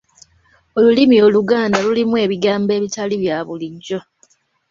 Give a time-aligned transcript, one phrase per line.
[0.77, 3.99] Olulimi Oluganda lulimu ebigambo ebitali bya bulijjo!